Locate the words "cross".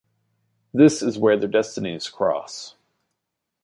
2.09-2.73